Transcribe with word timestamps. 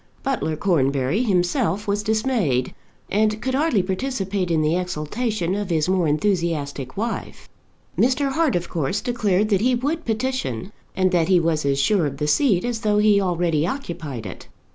Butler 0.23 0.55
Cornbury 0.55 1.21
himself 1.21 1.87
was 1.87 2.01
dismayed, 2.01 2.73
and 3.11 3.39
could 3.39 3.53
hardly 3.53 3.83
participate 3.83 4.49
in 4.49 4.63
the 4.63 4.75
exultation 4.75 5.53
of 5.53 5.69
his 5.69 5.87
more 5.87 6.07
enthusiastic 6.07 6.97
wife. 6.97 7.47
Mr. 7.99 8.31
Hart 8.31 8.55
of 8.55 8.67
course 8.67 8.99
declared 8.99 9.49
that 9.49 9.61
he 9.61 9.75
would 9.75 10.03
petition, 10.03 10.71
and 10.95 11.11
that 11.11 11.27
he 11.27 11.39
was 11.39 11.67
as 11.67 11.77
sure 11.77 12.07
of 12.07 12.17
the 12.17 12.25
seat 12.25 12.65
as 12.65 12.79
though 12.79 12.97
he 12.97 13.21
already 13.21 13.67
occupied 13.67 14.25
it. 14.25 14.47